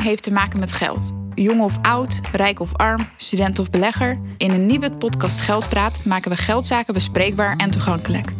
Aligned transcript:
Heeft 0.00 0.22
te 0.22 0.32
maken 0.32 0.58
met 0.58 0.72
geld. 0.72 1.10
Jong 1.34 1.60
of 1.60 1.78
oud, 1.82 2.20
rijk 2.32 2.60
of 2.60 2.76
arm, 2.76 3.08
student 3.16 3.58
of 3.58 3.70
belegger. 3.70 4.20
In 4.36 4.50
een 4.50 4.66
nieuwe 4.66 4.92
podcast 4.92 5.40
Geldpraat 5.40 6.04
maken 6.04 6.30
we 6.30 6.36
geldzaken 6.36 6.94
bespreekbaar 6.94 7.56
en 7.56 7.70
toegankelijk. 7.70 8.32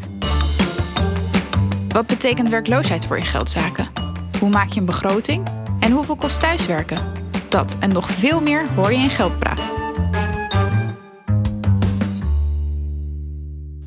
Wat 1.89 2.07
betekent 2.07 2.49
werkloosheid 2.49 3.07
voor 3.07 3.17
je 3.17 3.25
geldzaken? 3.25 3.91
Hoe 4.41 4.51
maak 4.51 4.69
je 4.69 4.81
een 4.81 4.87
begroting? 4.87 5.49
En 5.81 5.93
hoeveel 5.93 6.17
kost 6.17 6.41
thuiswerken? 6.41 7.13
Dat 7.49 7.77
en 7.81 7.93
nog 7.93 8.11
veel 8.11 8.41
meer 8.41 8.69
hoor 8.69 8.93
je 8.93 8.99
in 8.99 9.11
Geldpraat. 9.11 9.69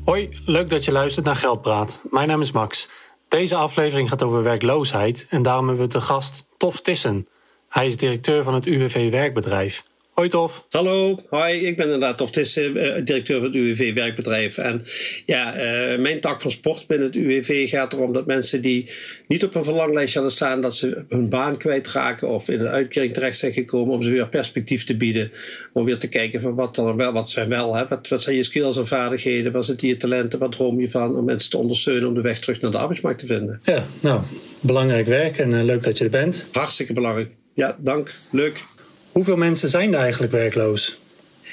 Hoi, 0.04 0.38
leuk 0.44 0.68
dat 0.68 0.84
je 0.84 0.92
luistert 0.92 1.26
naar 1.26 1.36
Geldpraat. 1.36 2.04
Mijn 2.10 2.28
naam 2.28 2.40
is 2.40 2.52
Max. 2.52 2.88
Deze 3.28 3.54
aflevering 3.56 4.08
gaat 4.08 4.22
over 4.22 4.42
werkloosheid 4.42 5.26
en 5.30 5.42
daarom 5.42 5.66
hebben 5.66 5.84
we 5.84 5.90
te 5.90 6.00
gast 6.00 6.46
Tof 6.56 6.80
Tissen. 6.80 7.26
Hij 7.68 7.86
is 7.86 7.96
directeur 7.96 8.44
van 8.44 8.54
het 8.54 8.66
UWV 8.66 9.10
Werkbedrijf. 9.10 9.84
Hoi 10.16 10.28
Tof. 10.28 10.66
Hallo, 10.70 11.20
hoi. 11.28 11.66
Ik 11.66 11.76
ben 11.76 11.84
inderdaad 11.84 12.18
Tof 12.18 12.30
Tissen, 12.30 12.76
eh, 12.76 13.04
directeur 13.04 13.36
van 13.36 13.44
het 13.44 13.54
UWV 13.54 13.94
Werkbedrijf. 13.94 14.58
En 14.58 14.82
ja, 15.26 15.54
eh, 15.54 15.98
mijn 15.98 16.20
tak 16.20 16.40
van 16.40 16.50
sport 16.50 16.86
binnen 16.86 17.06
het 17.06 17.16
UWV 17.16 17.68
gaat 17.68 17.92
erom 17.92 18.12
dat 18.12 18.26
mensen 18.26 18.62
die 18.62 18.90
niet 19.28 19.44
op 19.44 19.54
een 19.54 19.64
verlanglijstje 19.64 20.18
hadden 20.18 20.36
staan, 20.36 20.60
dat 20.60 20.76
ze 20.76 21.04
hun 21.08 21.28
baan 21.28 21.56
kwijtraken 21.56 22.28
of 22.28 22.48
in 22.48 22.60
een 22.60 22.68
uitkering 22.68 23.12
terecht 23.12 23.38
zijn 23.38 23.52
gekomen, 23.52 23.94
om 23.94 24.02
ze 24.02 24.10
weer 24.10 24.28
perspectief 24.28 24.84
te 24.84 24.96
bieden. 24.96 25.30
Om 25.72 25.84
weer 25.84 25.98
te 25.98 26.08
kijken 26.08 26.40
van 26.40 26.54
wat 26.54 26.74
dan 26.74 26.96
wel, 26.96 27.12
wat 27.12 27.30
zijn 27.30 27.48
wel, 27.48 27.74
hè? 27.74 27.88
Wat, 27.88 28.08
wat 28.08 28.22
zijn 28.22 28.36
je 28.36 28.42
skills 28.42 28.76
en 28.76 28.86
vaardigheden, 28.86 29.52
wat 29.52 29.64
zijn 29.64 29.78
je 29.80 29.96
talenten, 29.96 30.38
wat 30.38 30.52
droom 30.52 30.80
je 30.80 30.90
van, 30.90 31.16
om 31.16 31.24
mensen 31.24 31.50
te 31.50 31.58
ondersteunen 31.58 32.08
om 32.08 32.14
de 32.14 32.20
weg 32.20 32.38
terug 32.38 32.60
naar 32.60 32.70
de 32.70 32.78
arbeidsmarkt 32.78 33.18
te 33.18 33.26
vinden. 33.26 33.60
Ja, 33.62 33.86
nou, 34.00 34.20
belangrijk 34.60 35.06
werk 35.06 35.38
en 35.38 35.52
eh, 35.52 35.64
leuk 35.64 35.82
dat 35.82 35.98
je 35.98 36.04
er 36.04 36.10
bent. 36.10 36.48
Hartstikke 36.52 36.92
belangrijk. 36.92 37.30
Ja, 37.56 37.76
dank. 37.80 38.14
Leuk. 38.32 38.64
Hoeveel 39.12 39.36
mensen 39.36 39.68
zijn 39.68 39.94
er 39.94 40.00
eigenlijk 40.00 40.32
werkloos? 40.32 40.98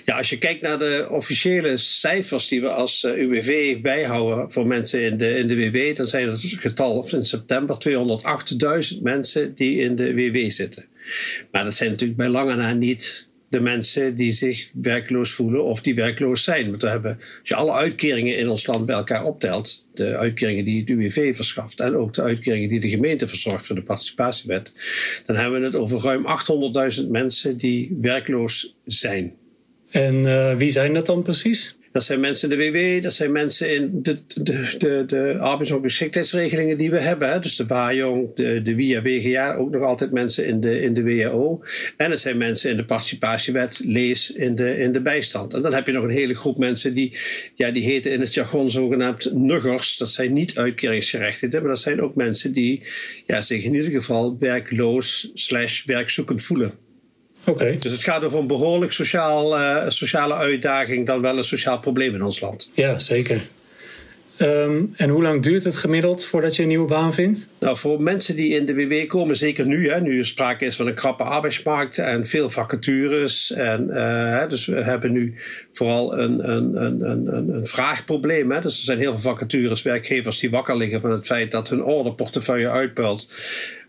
Ja, 0.05 0.17
als 0.17 0.29
je 0.29 0.37
kijkt 0.37 0.61
naar 0.61 0.79
de 0.79 1.07
officiële 1.09 1.77
cijfers 1.77 2.47
die 2.47 2.61
we 2.61 2.69
als 2.69 3.03
eh, 3.03 3.11
UWV 3.11 3.81
bijhouden 3.81 4.51
voor 4.51 4.67
mensen 4.67 5.01
in 5.01 5.17
de, 5.17 5.37
in 5.37 5.47
de 5.47 5.55
WW, 5.55 5.95
dan 5.95 6.07
zijn 6.07 6.29
het 6.29 6.41
getal 6.41 7.07
in 7.11 7.25
september 7.25 7.77
208.000 8.95 9.01
mensen 9.01 9.55
die 9.55 9.79
in 9.79 9.95
de 9.95 10.13
WW 10.13 10.51
zitten. 10.51 10.85
Maar 11.51 11.63
dat 11.63 11.73
zijn 11.73 11.89
natuurlijk 11.89 12.17
bij 12.17 12.29
lange 12.29 12.55
na 12.55 12.73
niet 12.73 13.27
de 13.53 13.59
mensen 13.59 14.15
die 14.15 14.31
zich 14.31 14.69
werkloos 14.73 15.31
voelen 15.31 15.63
of 15.63 15.81
die 15.81 15.95
werkloos 15.95 16.43
zijn. 16.43 16.69
Want 16.69 16.81
we 16.81 16.89
hebben, 16.89 17.17
als 17.19 17.49
je 17.49 17.55
alle 17.55 17.71
uitkeringen 17.71 18.37
in 18.37 18.49
ons 18.49 18.67
land 18.67 18.85
bij 18.85 18.95
elkaar 18.95 19.25
optelt, 19.25 19.87
de 19.93 20.17
uitkeringen 20.17 20.65
die 20.65 20.79
het 20.79 20.89
UWV 20.89 21.35
verschaft 21.35 21.79
en 21.79 21.95
ook 21.95 22.13
de 22.13 22.21
uitkeringen 22.21 22.69
die 22.69 22.79
de 22.79 22.89
gemeente 22.89 23.27
verzorgt 23.27 23.65
voor 23.65 23.75
de 23.75 23.83
participatiewet, 23.83 24.73
dan 25.25 25.35
hebben 25.35 25.59
we 25.59 25.65
het 25.65 25.75
over 25.75 25.99
ruim 25.99 26.25
800.000 27.01 27.07
mensen 27.09 27.57
die 27.57 27.97
werkloos 28.01 28.75
zijn. 28.85 29.33
En 29.89 30.15
uh, 30.15 30.55
wie 30.55 30.69
zijn 30.69 30.93
dat 30.93 31.05
dan 31.05 31.21
precies? 31.21 31.77
Dat 31.94 32.03
zijn 32.03 32.19
mensen 32.19 32.52
in 32.52 32.58
de 32.58 32.72
WW, 32.72 33.03
dat 33.03 33.13
zijn 33.13 33.31
mensen 33.31 33.73
in 33.73 33.89
de, 34.02 34.17
de, 34.36 34.75
de, 34.77 35.03
de 35.08 35.36
arbeidsongeschiktheidsregelingen 35.39 36.77
die 36.77 36.91
we 36.91 37.00
hebben. 37.00 37.31
Hè. 37.31 37.39
Dus 37.39 37.55
de 37.55 37.66
BAJONG, 37.66 38.35
de, 38.35 38.61
de 38.61 38.75
WIA, 38.75 39.02
WGA, 39.02 39.55
ook 39.55 39.72
nog 39.72 39.81
altijd 39.81 40.11
mensen 40.11 40.45
in 40.45 40.59
de, 40.59 40.81
in 40.81 40.94
de 40.94 41.03
WHO. 41.03 41.63
En 41.97 42.11
het 42.11 42.19
zijn 42.19 42.38
mensen 42.38 42.69
in 42.69 42.77
de 42.77 42.85
participatiewet, 42.85 43.81
lees 43.83 44.31
in 44.31 44.55
de, 44.55 44.77
in 44.77 44.91
de 44.91 45.02
bijstand. 45.02 45.53
En 45.53 45.61
dan 45.61 45.73
heb 45.73 45.85
je 45.85 45.91
nog 45.91 46.03
een 46.03 46.09
hele 46.09 46.35
groep 46.35 46.58
mensen 46.58 46.94
die, 46.94 47.17
ja, 47.55 47.72
die 47.72 47.83
heten 47.83 48.11
in 48.11 48.22
het 48.22 48.33
jargon 48.33 48.72
zogenaamd 48.72 49.33
nuggers. 49.33 49.97
Dat 49.97 50.11
zijn 50.11 50.33
niet 50.33 50.57
uitkeringsgerechtigden, 50.57 51.61
maar 51.61 51.69
dat 51.69 51.81
zijn 51.81 52.02
ook 52.02 52.16
mensen 52.16 52.53
die 52.53 52.83
ja, 53.25 53.41
zich 53.41 53.63
in 53.63 53.73
ieder 53.73 53.91
geval 53.91 54.38
werkloos 54.39 55.31
slash 55.33 55.83
werkzoekend 55.85 56.41
voelen. 56.41 56.82
Oké. 57.45 57.75
Dus 57.80 57.91
het 57.91 58.03
gaat 58.03 58.23
over 58.23 58.39
een 58.39 58.47
behoorlijk 58.47 58.91
sociaal, 58.91 59.59
uh, 59.59 59.83
sociale 59.88 60.33
uitdaging 60.33 61.06
dan 61.06 61.22
wel 61.22 61.38
een 61.38 61.44
sociaal 61.44 61.79
probleem 61.79 62.13
in 62.13 62.22
ons 62.22 62.40
land. 62.40 62.69
Ja, 62.73 63.00
zeker. 63.00 63.41
Um, 64.40 64.94
en 64.95 65.09
hoe 65.09 65.22
lang 65.22 65.44
duurt 65.44 65.63
het 65.63 65.75
gemiddeld 65.75 66.25
voordat 66.25 66.56
je 66.56 66.62
een 66.62 66.67
nieuwe 66.67 66.88
baan 66.88 67.13
vindt? 67.13 67.47
Nou, 67.59 67.78
voor 67.78 68.01
mensen 68.01 68.35
die 68.35 68.56
in 68.56 68.66
de 68.66 68.73
WW 68.73 69.07
komen, 69.07 69.35
zeker 69.35 69.66
nu, 69.66 69.90
hè, 69.90 70.01
nu 70.01 70.17
er 70.17 70.25
sprake 70.25 70.66
is 70.66 70.75
van 70.75 70.88
een 70.88 70.94
krappe 70.94 71.23
arbeidsmarkt 71.23 71.97
en 71.97 72.25
veel 72.25 72.50
vacatures. 72.50 73.51
En, 73.51 73.90
uh, 73.91 74.47
dus 74.47 74.66
we 74.66 74.81
hebben 74.81 75.12
nu 75.12 75.35
vooral 75.72 76.17
een, 76.17 76.50
een, 76.50 76.75
een, 76.84 77.09
een, 77.09 77.50
een 77.50 77.67
vraagprobleem. 77.67 78.51
Hè. 78.51 78.62
Dus 78.62 78.78
er 78.78 78.84
zijn 78.84 78.97
heel 78.97 79.12
veel 79.12 79.31
vacatures, 79.31 79.81
werkgevers 79.81 80.40
die 80.40 80.50
wakker 80.50 80.78
liggen 80.78 81.01
van 81.01 81.12
het 81.12 81.25
feit 81.25 81.51
dat 81.51 81.69
hun 81.69 81.84
orderportefeuille 81.84 82.69
uitpuilt. 82.69 83.28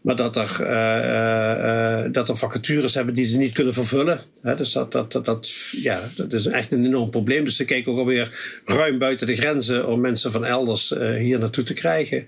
Maar 0.04 0.16
dat 0.16 0.36
er, 0.36 0.56
uh, 0.60 2.04
uh, 2.04 2.12
dat 2.12 2.28
er 2.28 2.36
vacatures 2.36 2.94
hebben 2.94 3.14
die 3.14 3.24
ze 3.24 3.38
niet 3.38 3.54
kunnen 3.54 3.74
vervullen. 3.74 4.20
Dus 4.56 4.72
dat, 4.72 4.92
dat, 4.92 5.12
dat, 5.12 5.50
ja, 5.70 6.00
dat 6.16 6.32
is 6.32 6.46
echt 6.46 6.72
een 6.72 6.84
enorm 6.84 7.10
probleem. 7.10 7.44
Dus 7.44 7.56
ze 7.56 7.64
kijken 7.64 7.92
ook 7.92 7.98
alweer 7.98 8.60
ruim 8.64 8.98
buiten 8.98 9.26
de 9.26 9.36
grenzen 9.36 9.88
om 9.88 10.00
mensen 10.00 10.32
van 10.32 10.44
elders 10.44 10.94
hier 11.18 11.38
naartoe 11.38 11.64
te 11.64 11.72
krijgen. 11.72 12.26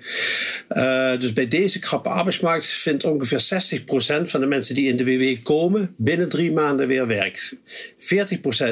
dus 1.20 1.32
bij 1.32 1.48
deze 1.48 1.78
krappe 1.78 2.08
arbeidsmarkt 2.08 2.68
vindt 2.68 3.04
ongeveer 3.04 3.80
60% 3.80 4.22
van 4.22 4.40
de 4.40 4.46
mensen 4.46 4.74
die 4.74 4.88
in 4.88 4.96
de 4.96 5.04
WW 5.04 5.42
komen 5.42 5.94
binnen 5.96 6.28
drie 6.28 6.52
maanden 6.52 6.86
weer 6.86 7.06
werk. 7.06 7.56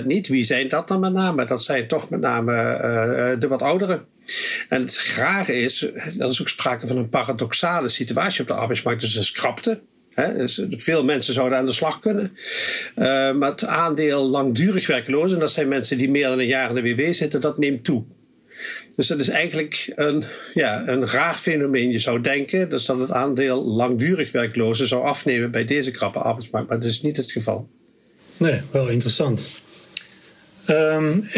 40% 0.02 0.04
niet. 0.04 0.28
Wie 0.28 0.44
zijn 0.44 0.68
dat 0.68 0.88
dan 0.88 1.00
met 1.00 1.12
name? 1.12 1.44
Dat 1.44 1.62
zijn 1.62 1.86
toch 1.86 2.10
met 2.10 2.20
name 2.20 3.36
de 3.38 3.48
wat 3.48 3.62
ouderen. 3.62 4.13
En 4.68 4.80
het 4.80 5.14
rare 5.16 5.60
is, 5.60 5.82
er 6.18 6.28
is 6.28 6.40
ook 6.40 6.48
sprake 6.48 6.86
van 6.86 6.96
een 6.96 7.08
paradoxale 7.08 7.88
situatie 7.88 8.40
op 8.40 8.46
de 8.46 8.54
arbeidsmarkt. 8.54 9.00
Dus 9.00 9.16
een 9.16 9.32
krapte. 9.32 9.80
Dus 10.14 10.62
veel 10.70 11.04
mensen 11.04 11.34
zouden 11.34 11.58
aan 11.58 11.66
de 11.66 11.72
slag 11.72 11.98
kunnen. 11.98 12.36
Uh, 12.96 13.04
maar 13.32 13.50
het 13.50 13.64
aandeel 13.64 14.28
langdurig 14.28 14.86
werklozen, 14.86 15.34
en 15.34 15.40
dat 15.40 15.52
zijn 15.52 15.68
mensen 15.68 15.98
die 15.98 16.10
meer 16.10 16.28
dan 16.28 16.38
een 16.38 16.46
jaar 16.46 16.68
in 16.68 16.74
de 16.74 16.94
WW 16.94 17.12
zitten, 17.12 17.40
dat 17.40 17.58
neemt 17.58 17.84
toe. 17.84 18.04
Dus 18.96 19.06
dat 19.06 19.18
is 19.18 19.28
eigenlijk 19.28 19.92
een, 19.94 20.24
ja, 20.54 20.88
een 20.88 21.06
raar 21.08 21.34
fenomeen. 21.34 21.90
Je 21.90 21.98
zou 21.98 22.20
denken 22.20 22.70
dus 22.70 22.84
dat 22.84 22.98
het 22.98 23.10
aandeel 23.10 23.64
langdurig 23.64 24.32
werklozen 24.32 24.86
zou 24.86 25.04
afnemen 25.04 25.50
bij 25.50 25.64
deze 25.64 25.90
krappe 25.90 26.18
arbeidsmarkt, 26.18 26.68
maar 26.68 26.80
dat 26.80 26.90
is 26.90 27.02
niet 27.02 27.16
het 27.16 27.32
geval. 27.32 27.68
Nee, 28.36 28.60
wel 28.70 28.88
interessant. 28.88 29.62
Um, 30.68 31.28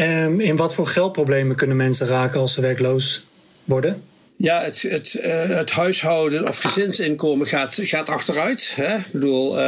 in 0.41 0.57
wat 0.57 0.75
voor 0.75 0.87
geldproblemen 0.87 1.57
kunnen 1.57 1.77
mensen 1.77 2.07
raken 2.07 2.41
als 2.41 2.55
ze 2.55 2.61
werkloos 2.61 3.27
worden? 3.65 4.03
Ja, 4.39 4.63
het, 4.63 4.83
het, 4.83 5.19
uh, 5.21 5.49
het 5.49 5.71
huishouden 5.71 6.49
of 6.49 6.59
gezinsinkomen 6.59 7.47
gaat, 7.47 7.79
gaat 7.81 8.09
achteruit. 8.09 8.73
Hè? 8.75 8.97
Ik 8.97 9.13
bedoel, 9.13 9.59
uh, 9.59 9.65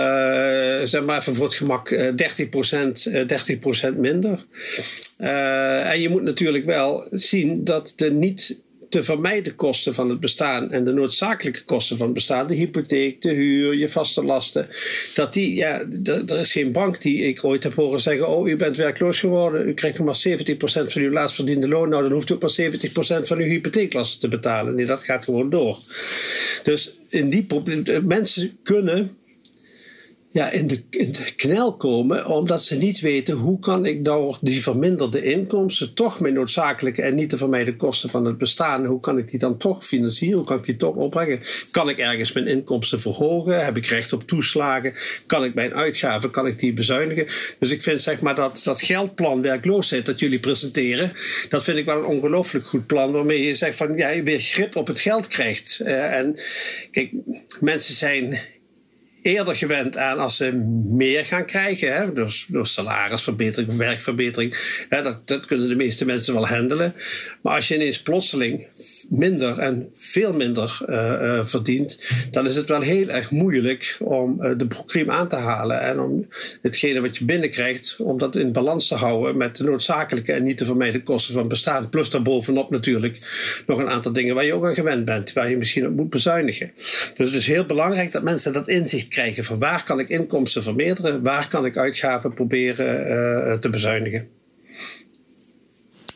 zeg 0.84 1.02
maar 1.04 1.18
even 1.18 1.34
voor 1.34 1.44
het 1.44 1.54
gemak 1.54 1.90
uh, 1.90 2.08
30%, 2.08 3.92
30% 3.92 3.96
minder. 3.96 4.44
Uh, 5.20 5.90
en 5.90 6.00
je 6.00 6.08
moet 6.08 6.22
natuurlijk 6.22 6.64
wel 6.64 7.06
zien 7.10 7.64
dat 7.64 7.92
de 7.96 8.10
niet 8.10 8.58
te 8.88 9.02
vermijden 9.02 9.54
kosten 9.54 9.94
van 9.94 10.10
het 10.10 10.20
bestaan 10.20 10.72
en 10.72 10.84
de 10.84 10.92
noodzakelijke 10.92 11.64
kosten 11.64 11.96
van 11.96 12.06
het 12.06 12.14
bestaan, 12.14 12.46
de 12.46 12.54
hypotheek, 12.54 13.22
de 13.22 13.32
huur, 13.32 13.74
je 13.74 13.88
vaste 13.88 14.24
lasten, 14.24 14.68
dat 15.14 15.32
die, 15.32 15.54
ja, 15.54 15.82
er 16.04 16.38
is 16.38 16.52
geen 16.52 16.72
bank 16.72 17.02
die 17.02 17.22
ik 17.22 17.44
ooit 17.44 17.62
heb 17.62 17.74
horen 17.74 18.00
zeggen: 18.00 18.28
Oh, 18.28 18.48
u 18.48 18.56
bent 18.56 18.76
werkloos 18.76 19.20
geworden, 19.20 19.68
u 19.68 19.74
krijgt 19.74 19.98
nog 19.98 20.06
maar 20.06 20.38
17% 20.38 20.92
van 20.92 21.02
uw 21.02 21.10
laatst 21.10 21.36
verdiende 21.36 21.68
loon, 21.68 21.88
nou 21.88 22.02
dan 22.02 22.12
hoeft 22.12 22.30
u 22.30 22.34
ook 22.34 22.40
maar 22.40 23.20
70% 23.20 23.22
van 23.22 23.38
uw 23.38 23.46
hypotheeklasten 23.46 24.20
te 24.20 24.28
betalen. 24.28 24.74
Nee, 24.74 24.86
dat 24.86 25.02
gaat 25.02 25.24
gewoon 25.24 25.50
door. 25.50 25.78
Dus 26.62 26.92
in 27.08 27.30
die 27.30 27.42
probleem, 27.42 28.06
mensen 28.06 28.58
kunnen 28.62 29.16
ja, 30.38 30.50
in, 30.50 30.66
de, 30.66 30.82
in 30.90 31.12
de 31.12 31.34
knel 31.36 31.76
komen, 31.76 32.26
omdat 32.26 32.62
ze 32.62 32.76
niet 32.76 33.00
weten 33.00 33.34
hoe 33.34 33.58
kan 33.58 33.86
ik 33.86 34.04
door 34.04 34.38
die 34.40 34.62
verminderde 34.62 35.22
inkomsten 35.22 35.94
toch 35.94 36.20
mijn 36.20 36.34
noodzakelijke 36.34 37.02
en 37.02 37.14
niet 37.14 37.30
te 37.30 37.36
vermijden 37.36 37.76
kosten 37.76 38.10
van 38.10 38.24
het 38.24 38.38
bestaan, 38.38 38.84
hoe 38.84 39.00
kan 39.00 39.18
ik 39.18 39.30
die 39.30 39.38
dan 39.38 39.56
toch 39.56 39.86
financieren? 39.86 40.36
Hoe 40.36 40.46
kan 40.46 40.58
ik 40.58 40.64
die 40.64 40.76
toch 40.76 40.94
opbrengen? 40.94 41.40
Kan 41.70 41.88
ik 41.88 41.98
ergens 41.98 42.32
mijn 42.32 42.46
inkomsten 42.46 43.00
verhogen? 43.00 43.64
Heb 43.64 43.76
ik 43.76 43.86
recht 43.86 44.12
op 44.12 44.26
toeslagen? 44.26 44.94
Kan 45.26 45.44
ik 45.44 45.54
mijn 45.54 45.74
uitgaven, 45.74 46.30
kan 46.30 46.46
ik 46.46 46.58
die 46.58 46.72
bezuinigen? 46.72 47.26
Dus 47.58 47.70
ik 47.70 47.82
vind 47.82 48.00
zeg 48.00 48.20
maar 48.20 48.34
dat, 48.34 48.60
dat 48.64 48.82
geldplan 48.82 49.42
werkloosheid 49.42 50.06
dat 50.06 50.20
jullie 50.20 50.40
presenteren, 50.40 51.12
dat 51.48 51.64
vind 51.64 51.78
ik 51.78 51.84
wel 51.84 51.98
een 51.98 52.04
ongelooflijk 52.04 52.66
goed 52.66 52.86
plan 52.86 53.12
waarmee 53.12 53.42
je 53.42 53.54
zegt 53.54 53.76
van 53.76 53.96
ja, 53.96 54.08
je 54.08 54.22
weer 54.22 54.40
grip 54.40 54.76
op 54.76 54.86
het 54.86 55.00
geld 55.00 55.26
krijgt. 55.26 55.80
Uh, 55.82 56.18
en 56.18 56.36
kijk, 56.90 57.10
mensen 57.60 57.94
zijn 57.94 58.38
eerder 59.22 59.56
gewend 59.56 59.96
aan 59.96 60.18
als 60.18 60.36
ze 60.36 60.52
meer 60.84 61.24
gaan 61.24 61.44
krijgen, 61.44 61.96
hè, 61.96 62.12
door, 62.12 62.44
door 62.48 62.66
salarisverbetering 62.66 63.76
werkverbetering. 63.76 64.56
Hè, 64.88 65.02
dat, 65.02 65.28
dat 65.28 65.46
kunnen 65.46 65.68
de 65.68 65.76
meeste 65.76 66.04
mensen 66.04 66.34
wel 66.34 66.46
handelen. 66.48 66.94
Maar 67.42 67.54
als 67.54 67.68
je 67.68 67.74
ineens 67.74 68.02
plotseling 68.02 68.66
minder 69.08 69.58
en 69.58 69.88
veel 69.94 70.32
minder 70.32 70.78
uh, 70.88 70.94
uh, 70.96 71.44
verdient, 71.44 71.98
dan 72.30 72.46
is 72.46 72.56
het 72.56 72.68
wel 72.68 72.80
heel 72.80 73.08
erg 73.08 73.30
moeilijk 73.30 73.96
om 74.00 74.38
uh, 74.42 74.50
de 74.56 74.66
broekriem 74.66 75.10
aan 75.10 75.28
te 75.28 75.36
halen 75.36 75.80
en 75.80 76.00
om 76.00 76.28
hetgene 76.62 77.00
wat 77.00 77.16
je 77.16 77.24
binnenkrijgt, 77.24 77.96
om 77.98 78.18
dat 78.18 78.36
in 78.36 78.52
balans 78.52 78.88
te 78.88 78.94
houden 78.94 79.36
met 79.36 79.56
de 79.56 79.64
noodzakelijke 79.64 80.32
en 80.32 80.42
niet 80.42 80.58
te 80.58 80.64
vermijden 80.64 81.02
kosten 81.02 81.34
van 81.34 81.48
bestaan. 81.48 81.88
Plus 81.88 82.10
daarbovenop 82.10 82.70
natuurlijk 82.70 83.18
nog 83.66 83.78
een 83.78 83.88
aantal 83.88 84.12
dingen 84.12 84.34
waar 84.34 84.44
je 84.44 84.52
ook 84.52 84.64
aan 84.64 84.74
gewend 84.74 85.04
bent, 85.04 85.32
waar 85.32 85.50
je 85.50 85.56
misschien 85.56 85.86
op 85.86 85.96
moet 85.96 86.10
bezuinigen. 86.10 86.70
Dus 87.14 87.26
het 87.26 87.34
is 87.34 87.46
heel 87.46 87.64
belangrijk 87.64 88.12
dat 88.12 88.22
mensen 88.22 88.52
dat 88.52 88.68
inzicht 88.68 89.08
krijgen 89.08 89.16
van 89.44 89.58
waar 89.58 89.84
kan 89.84 90.00
ik 90.00 90.08
inkomsten 90.08 90.62
vermeerderen, 90.62 91.22
waar 91.22 91.48
kan 91.48 91.64
ik 91.64 91.76
uitgaven 91.76 92.34
proberen 92.34 93.60
te 93.60 93.68
bezuinigen. 93.68 94.28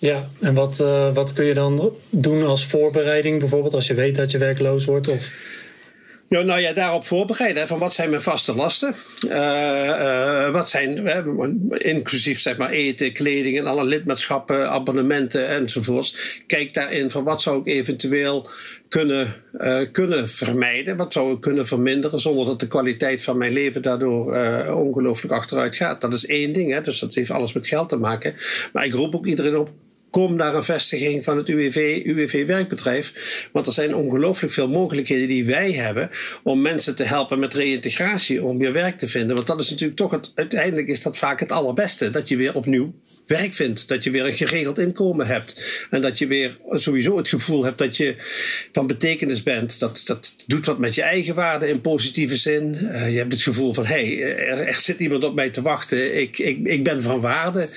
Ja, 0.02 0.28
en 0.40 0.54
wat, 0.54 0.78
uh, 0.80 1.14
wat 1.14 1.32
kun 1.32 1.44
je 1.44 1.54
dan 1.54 1.92
doen 2.10 2.46
als 2.46 2.66
voorbereiding, 2.66 3.38
bijvoorbeeld 3.38 3.74
als 3.74 3.86
je 3.86 3.94
weet 3.94 4.16
dat 4.16 4.30
je 4.30 4.38
werkloos 4.38 4.84
wordt? 4.84 5.08
Of... 5.08 5.32
Ja, 6.28 6.40
nou 6.40 6.60
ja, 6.60 6.72
daarop 6.72 7.04
voorbereiden. 7.04 7.68
Van 7.68 7.78
wat 7.78 7.94
zijn 7.94 8.10
mijn 8.10 8.22
vaste 8.22 8.54
lasten? 8.54 8.94
Uh, 9.24 9.32
uh, 9.32 10.50
wat 10.50 10.70
zijn, 10.70 11.06
inclusief 11.70 12.40
zeg 12.40 12.56
maar 12.56 12.70
eten, 12.70 13.12
kleding 13.12 13.58
en 13.58 13.66
alle 13.66 13.84
lidmaatschappen, 13.84 14.70
abonnementen 14.70 15.48
enzovoorts. 15.48 16.42
Kijk 16.46 16.74
daarin 16.74 17.10
van 17.10 17.24
wat 17.24 17.42
zou 17.42 17.60
ik 17.60 17.66
eventueel 17.66 18.48
kunnen, 18.92 19.34
uh, 19.60 19.80
kunnen 19.92 20.28
vermijden? 20.28 20.96
Wat 20.96 21.12
zou 21.12 21.32
ik 21.32 21.40
kunnen 21.40 21.66
verminderen 21.66 22.20
zonder 22.20 22.46
dat 22.46 22.60
de 22.60 22.66
kwaliteit 22.66 23.22
van 23.22 23.38
mijn 23.38 23.52
leven 23.52 23.82
daardoor 23.82 24.36
ongelooflijk 24.74 25.34
achteruit 25.34 25.76
gaat? 25.76 26.00
Dat 26.00 26.12
is 26.12 26.26
één 26.26 26.52
ding, 26.52 26.72
hè? 26.72 26.80
dus 26.80 26.98
dat 26.98 27.14
heeft 27.14 27.30
alles 27.30 27.52
met 27.52 27.66
geld 27.66 27.88
te 27.88 27.96
maken. 27.96 28.34
Maar 28.72 28.84
ik 28.84 28.94
roep 28.94 29.14
ook 29.14 29.26
iedereen 29.26 29.56
op, 29.56 29.70
kom 30.12 30.36
naar 30.36 30.54
een 30.54 30.64
vestiging 30.64 31.24
van 31.24 31.36
het 31.36 31.48
UWV, 31.48 32.02
UWV 32.04 32.46
werkbedrijf. 32.46 33.12
Want 33.52 33.66
er 33.66 33.72
zijn 33.72 33.94
ongelooflijk 33.94 34.52
veel 34.52 34.68
mogelijkheden 34.68 35.28
die 35.28 35.44
wij 35.44 35.72
hebben 35.72 36.10
om 36.42 36.60
mensen 36.60 36.96
te 36.96 37.04
helpen 37.04 37.38
met 37.38 37.54
reïntegratie, 37.54 38.44
om 38.44 38.58
weer 38.58 38.72
werk 38.72 38.98
te 38.98 39.08
vinden. 39.08 39.34
Want 39.34 39.46
dat 39.46 39.60
is 39.60 39.70
natuurlijk 39.70 39.98
toch 39.98 40.10
het, 40.10 40.32
uiteindelijk 40.34 40.88
is 40.88 41.02
dat 41.02 41.18
vaak 41.18 41.40
het 41.40 41.52
allerbeste. 41.52 42.10
Dat 42.10 42.28
je 42.28 42.36
weer 42.36 42.54
opnieuw 42.54 42.94
werk 43.26 43.54
vindt. 43.54 43.88
Dat 43.88 44.04
je 44.04 44.10
weer 44.10 44.24
een 44.24 44.36
geregeld 44.36 44.78
inkomen 44.78 45.26
hebt. 45.26 45.86
En 45.90 46.00
dat 46.00 46.18
je 46.18 46.26
weer 46.26 46.58
sowieso 46.70 47.16
het 47.16 47.28
gevoel 47.28 47.64
hebt 47.64 47.78
dat 47.78 47.96
je 47.96 48.14
van 48.72 48.86
betekenis 48.86 49.42
bent. 49.42 49.78
Dat, 49.78 50.02
dat 50.06 50.34
doet 50.46 50.66
wat 50.66 50.78
met 50.78 50.94
je 50.94 51.02
eigen 51.02 51.34
waarde 51.34 51.68
in 51.68 51.80
positieve 51.80 52.36
zin. 52.36 52.78
Uh, 52.82 53.10
je 53.10 53.18
hebt 53.18 53.32
het 53.32 53.42
gevoel 53.42 53.74
van, 53.74 53.86
hé, 53.86 54.16
hey, 54.16 54.36
er, 54.66 54.80
zit 54.80 55.00
iemand 55.00 55.24
op 55.24 55.34
mij 55.34 55.50
te 55.50 55.62
wachten. 55.62 56.20
Ik, 56.20 56.38
ik, 56.38 56.58
ik 56.64 56.84
ben 56.84 57.02
van 57.02 57.20
waarde. 57.20 57.68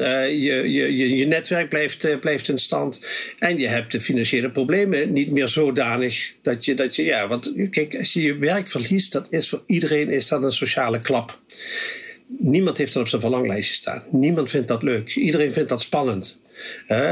Uh, 0.00 0.28
je, 0.28 0.70
je, 0.70 0.96
je, 0.96 1.16
je 1.16 1.26
netwerk 1.26 1.70
blijft, 1.72 2.04
uh, 2.04 2.18
blijft 2.18 2.48
in 2.48 2.58
stand. 2.58 3.06
En 3.38 3.58
je 3.58 3.68
hebt 3.68 3.92
de 3.92 4.00
financiële 4.00 4.50
problemen 4.50 5.12
niet 5.12 5.30
meer 5.30 5.48
zodanig 5.48 6.32
dat 6.42 6.64
je, 6.64 6.74
dat 6.74 6.96
je 6.96 7.04
ja, 7.04 7.28
want 7.28 7.52
kijk, 7.70 7.96
als 7.98 8.12
je 8.12 8.22
je 8.22 8.36
werk 8.36 8.68
verliest, 8.68 9.12
dat 9.12 9.32
is 9.32 9.48
voor 9.48 9.62
iedereen 9.66 10.10
is 10.10 10.26
dat 10.26 10.42
een 10.42 10.52
sociale 10.52 11.00
klap. 11.00 11.40
Niemand 12.38 12.78
heeft 12.78 12.92
dat 12.92 13.02
op 13.02 13.08
zijn 13.08 13.20
verlanglijstje 13.20 13.74
staan. 13.74 14.02
Niemand 14.10 14.50
vindt 14.50 14.68
dat 14.68 14.82
leuk. 14.82 15.14
Iedereen 15.14 15.52
vindt 15.52 15.68
dat 15.68 15.80
spannend 15.80 16.40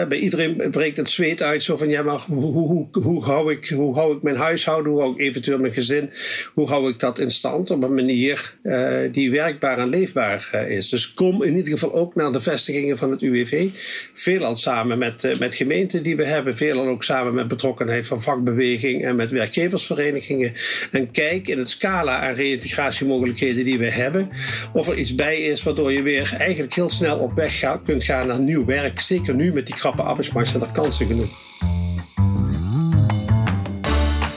bij 0.08 0.18
iedereen 0.18 0.70
breekt 0.70 0.96
het 0.96 1.10
zweet 1.10 1.42
uit. 1.42 1.62
Zo 1.62 1.76
van, 1.76 1.88
ja, 1.88 2.02
maar 2.02 2.20
hoe, 2.28 3.24
hou 3.24 3.52
ik, 3.52 3.68
hoe 3.68 3.94
hou 3.94 4.16
ik 4.16 4.22
mijn 4.22 4.36
huishouden? 4.36 4.92
Hoe 4.92 5.00
hou 5.00 5.12
ik 5.12 5.20
eventueel 5.20 5.58
mijn 5.58 5.72
gezin? 5.72 6.10
Hoe 6.54 6.68
hou 6.68 6.88
ik 6.88 6.98
dat 6.98 7.18
in 7.18 7.30
stand 7.30 7.70
op 7.70 7.82
een 7.82 7.94
manier 7.94 8.54
uh, 8.62 8.98
die 9.12 9.30
werkbaar 9.30 9.78
en 9.78 9.88
leefbaar 9.88 10.50
uh, 10.54 10.70
is? 10.70 10.88
Dus 10.88 11.14
kom 11.14 11.42
in 11.42 11.56
ieder 11.56 11.72
geval 11.72 11.94
ook 11.94 12.14
naar 12.14 12.32
de 12.32 12.40
vestigingen 12.40 12.98
van 12.98 13.10
het 13.10 13.22
UWV. 13.22 13.68
Veelal 14.14 14.56
samen 14.56 14.98
met, 14.98 15.24
uh, 15.24 15.34
met 15.34 15.54
gemeenten 15.54 16.02
die 16.02 16.16
we 16.16 16.24
hebben. 16.24 16.56
Veelal 16.56 16.88
ook 16.88 17.04
samen 17.04 17.34
met 17.34 17.48
betrokkenheid 17.48 18.06
van 18.06 18.22
vakbeweging 18.22 19.04
en 19.04 19.16
met 19.16 19.30
werkgeversverenigingen. 19.30 20.52
En 20.90 21.10
kijk 21.10 21.48
in 21.48 21.58
het 21.58 21.68
scala 21.68 22.18
aan 22.20 22.34
reïntegratiemogelijkheden 22.34 23.64
die 23.64 23.78
we 23.78 23.90
hebben. 23.90 24.30
Of 24.72 24.88
er 24.88 24.98
iets 24.98 25.14
bij 25.14 25.40
is 25.40 25.62
waardoor 25.62 25.92
je 25.92 26.02
weer 26.02 26.34
eigenlijk 26.38 26.74
heel 26.74 26.90
snel 26.90 27.18
op 27.18 27.34
weg 27.34 27.58
gaat, 27.58 27.82
kunt 27.84 28.04
gaan 28.04 28.26
naar 28.26 28.40
nieuw 28.40 28.64
werk. 28.64 29.00
Zeker 29.00 29.34
nu 29.40 29.52
met 29.52 29.66
die 29.66 29.74
krappe 29.74 30.02
arbeidsmarkt 30.02 30.48
zijn 30.48 30.62
er 30.62 30.68
kansen 30.72 31.06
genoeg. 31.06 31.28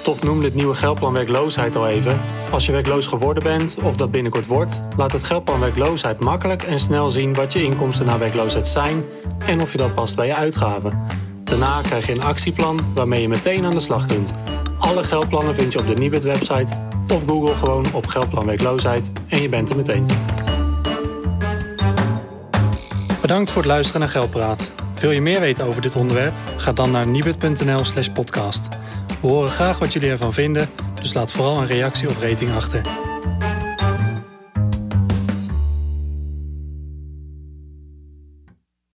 Tof 0.04 0.24
noemde 0.24 0.46
het 0.46 0.56
nieuwe 0.56 0.74
geldplan 0.74 1.14
werkloosheid 1.14 1.76
al 1.76 1.88
even. 1.88 2.20
Als 2.52 2.66
je 2.66 2.72
werkloos 2.72 3.08
geworden 3.08 3.44
bent 3.44 3.78
of 3.82 3.98
dat 3.98 4.12
binnenkort 4.12 4.48
wordt, 4.48 4.82
laat 4.98 5.12
het 5.12 5.24
geldplan 5.24 5.60
werkloosheid 5.60 6.20
makkelijk 6.20 6.64
en 6.64 6.80
snel 6.80 7.10
zien 7.10 7.34
wat 7.34 7.54
je 7.54 7.64
inkomsten 7.64 8.06
na 8.06 8.18
werkloosheid 8.18 8.68
zijn 8.68 9.04
en 9.46 9.62
of 9.62 9.72
je 9.72 9.78
dat 9.78 9.94
past 9.94 10.16
bij 10.16 10.28
je 10.28 10.36
uitgaven. 10.36 11.02
Daarna 11.44 11.82
krijg 11.82 12.06
je 12.06 12.14
een 12.14 12.24
actieplan 12.24 12.80
waarmee 12.94 13.22
je 13.22 13.28
meteen 13.28 13.66
aan 13.66 13.74
de 13.74 13.80
slag 13.80 14.06
kunt. 14.06 14.34
Alle 14.80 15.04
geldplannen 15.04 15.56
vind 15.56 15.74
je 15.74 15.80
op 15.80 15.88
de 15.88 15.94
Nibud 15.94 16.24
website 16.24 16.74
of 17.14 17.22
Google 17.28 17.56
gewoon 17.56 17.86
op 17.94 18.08
geldplan 18.08 18.46
werkloosheid 18.46 19.12
en 19.28 19.42
je 19.42 19.50
bent 19.50 19.70
er 19.70 19.76
meteen. 19.76 20.06
Bedankt 23.22 23.50
voor 23.50 23.62
het 23.62 23.72
luisteren 23.72 24.02
naar 24.02 24.10
Geldpraat. 24.10 24.83
Wil 25.04 25.12
je 25.12 25.22
meer 25.22 25.40
weten 25.40 25.66
over 25.66 25.82
dit 25.82 25.96
onderwerp? 25.96 26.34
Ga 26.58 26.72
dan 26.72 26.92
naar 26.92 27.08
nibud.nl 27.08 27.86
slash 27.86 28.08
podcast. 28.08 28.70
We 29.22 29.28
horen 29.28 29.50
graag 29.50 29.80
wat 29.80 29.94
jullie 29.94 30.10
ervan 30.10 30.34
vinden, 30.34 30.70
dus 31.02 31.14
laat 31.14 31.32
vooral 31.32 31.58
een 31.58 31.68
reactie 31.68 32.10
of 32.10 32.22
rating 32.22 32.52
achter. 32.52 33.03